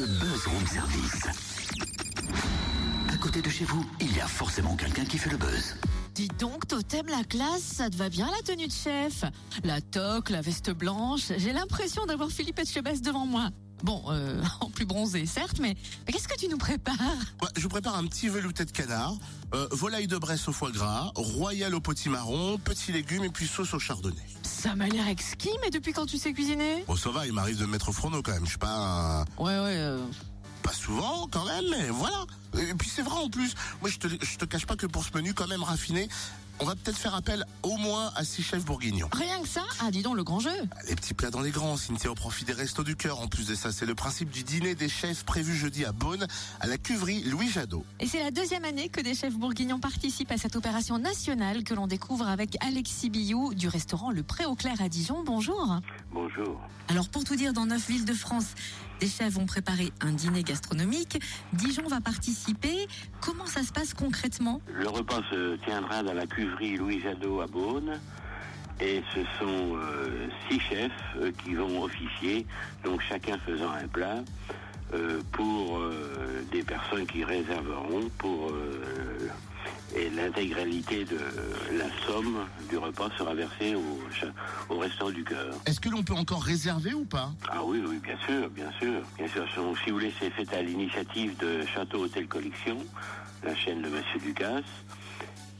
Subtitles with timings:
[0.00, 1.26] le buzz room service.
[3.12, 5.76] À côté de chez vous, il y a forcément quelqu'un qui fait le buzz.
[6.14, 9.24] Dis donc, Totem, la classe, ça te va bien la tenue de chef?
[9.62, 13.50] La toque, la veste blanche, j'ai l'impression d'avoir Philippe Etchebest devant moi.
[13.82, 15.74] Bon, euh, en plus bronzé, certes, mais,
[16.06, 16.96] mais qu'est-ce que tu nous prépares?
[17.42, 19.14] Ouais, je vous prépare un petit velouté de canard,
[19.54, 23.72] euh, volaille de Bresse au foie gras, royal au potimarron, petits légumes et puis sauce
[23.74, 24.16] au chardonnay.
[24.42, 26.84] Ça m'a l'air exquis, mais depuis quand tu sais cuisiner?
[26.86, 28.44] Bon, ça va, il m'arrive de me mettre au fourneau quand même.
[28.44, 30.04] Je suis pas, un- Ouais, ouais, euh,
[30.62, 32.24] pas souvent quand même, mais voilà.
[32.58, 33.54] Et puis c'est vrai en plus.
[33.80, 36.08] Moi, je te, je te cache pas que pour ce menu quand même raffiné,
[36.60, 39.08] on va peut-être faire appel au moins à six chefs bourguignons.
[39.12, 40.50] rien que ça Ah, dis donc, le grand jeu
[40.88, 43.20] Les petits plats dans les grands, Cynthia, au profit des restos du cœur.
[43.20, 46.26] En plus de ça, c'est le principe du dîner des chefs prévu jeudi à Beaune,
[46.60, 47.84] à la cuverie Louis Jadot.
[47.98, 51.74] Et c'est la deuxième année que des chefs bourguignons participent à cette opération nationale que
[51.74, 55.22] l'on découvre avec Alexis Billou du restaurant Le Pré au Clair à Dijon.
[55.24, 55.78] Bonjour
[56.12, 56.60] Bonjour.
[56.88, 58.46] Alors pour tout dire, dans neuf villes de France,
[58.98, 61.20] des chefs vont préparer un dîner gastronomique.
[61.54, 62.86] Dijon va participer.
[63.20, 64.60] Comment ça se passe concrètement?
[64.74, 66.26] Le repas se tiendra dans la
[66.58, 68.00] Louis Jadot à Beaune.
[68.80, 72.46] Et ce sont euh, six chefs euh, qui vont officier,
[72.82, 74.22] donc chacun faisant un plat,
[74.94, 75.82] euh, pour
[76.50, 78.52] des personnes qui réserveront pour
[79.94, 81.18] et l'intégralité de
[81.76, 85.54] la somme du repas sera versée au, restaurant du cœur.
[85.66, 87.30] Est-ce que l'on peut encore réserver ou pas?
[87.48, 89.02] Ah oui, oui, bien sûr, bien sûr.
[89.18, 92.78] Bien sûr, si vous voulez, c'est fait à l'initiative de Château Hôtel Collection,
[93.42, 94.64] la chaîne de Monsieur Ducasse.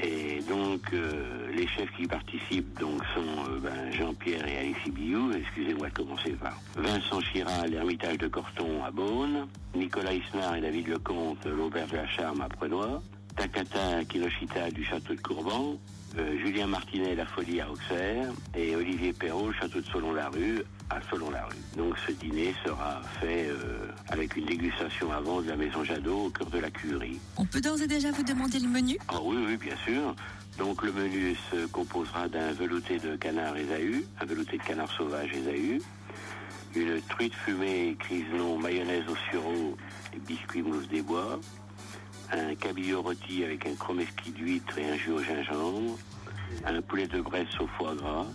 [0.00, 5.32] Et donc, euh, les chefs qui participent donc sont euh, ben, Jean-Pierre et Alexis Billou.
[5.32, 10.60] Excusez-moi de commencer par Vincent Chira à l'Ermitage de Corton à Beaune, Nicolas Isnard et
[10.60, 13.02] David Lecomte, l'Auberge de la Charme à Prenois,
[13.36, 15.76] Takata Kinoshita du Château de Courban,
[16.18, 21.56] euh, Julien Martinet, La Folie à Auxerre, et Olivier Perrault, Château de Solon-la-Rue, à Solon-la-Rue.
[21.76, 26.30] Donc ce dîner sera fait euh, avec une dégustation avant de la Maison Jadot au
[26.30, 27.18] cœur de la curie.
[27.36, 28.96] On peut d'ores et déjà vous demander le menu?
[29.08, 30.14] Ah oui, oui, bien sûr.
[30.58, 35.32] Donc le menu se composera d'un velouté de canard Ésaü, un velouté de canard sauvage
[35.32, 35.80] Ésaü,
[36.76, 39.76] une truite fumée Crisenon mayonnaise au sureau
[40.14, 41.40] et biscuits mousse des bois,
[42.32, 45.98] un cabillaud rôti avec un chromeski d'huître et un jus au gingembre,
[46.66, 48.26] un poulet de Bresse au foie gras,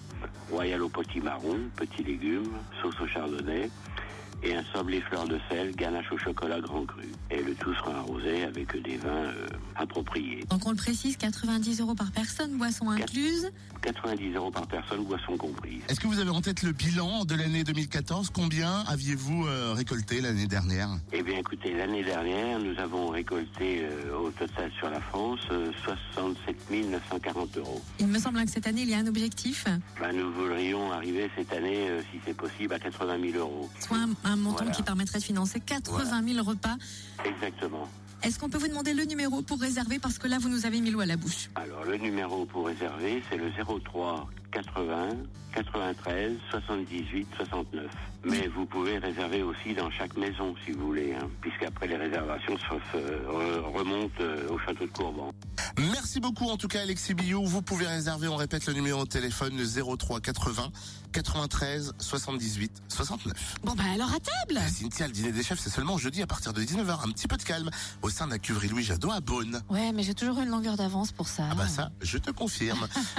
[0.52, 3.70] royal au potimarron, petits légumes, sauce au chardonnay,
[4.44, 7.08] et un sablé fleur de sel, ganache au chocolat grand cru.
[7.32, 10.44] Et le tout sera arrosé avec des vins euh, appropriés.
[10.50, 13.52] Donc on le précise, 90 euros par personne, boisson incluse.
[13.82, 15.82] 90 euros par personne, boisson comprise.
[15.88, 20.22] Est-ce que vous avez en tête le bilan de l'année 2014 Combien aviez-vous euh, récolté
[20.22, 20.90] l'année dernière?
[21.14, 25.72] Eh bien, écoutez, l'année dernière, nous avons récolté euh, au total sur la France euh,
[25.84, 27.82] 67 940 euros.
[28.00, 29.66] Il me semble que cette année, il y a un objectif,
[30.00, 33.70] Ben, nous voudrions arriver cette année, euh, si c'est possible, à 80 000 euros.
[33.80, 34.72] soit un, un montant Voilà.
[34.72, 36.76] qui permettrait de financer 80 000 repas.
[37.26, 37.88] Exactement.
[38.22, 39.98] Est-ce qu'on peut vous demander le numéro pour réserver?
[39.98, 41.50] Parce que là, vous nous avez mis l'eau à la bouche.
[41.56, 43.50] Alors, le numéro pour réserver, c'est le
[43.86, 45.10] 03 80
[45.54, 47.86] 93 78 69.
[48.26, 52.58] Mais vous pouvez réserver aussi dans chaque maison, si vous voulez, hein, puisqu'après les réservations
[52.58, 55.32] se se- re- remontent euh, au château de Courban.
[55.80, 57.46] Merci beaucoup en tout cas Alexis Billou.
[57.46, 60.72] Vous pouvez réserver, on répète le numéro de téléphone, le 03 80
[61.12, 63.58] 93 78 69.
[63.64, 66.54] Bon, bah alors à table Cynthia, le dîner des chefs, c'est seulement jeudi à partir
[66.54, 67.04] de 19h.
[67.04, 67.70] Un petit peu de calme
[68.02, 69.62] au sein de la cuverie Louis Jadot à Beaune.
[69.70, 71.44] Ouais, mais j'ai toujours une longueur d'avance pour ça.
[71.52, 72.88] Ah bah ça, je te confirme.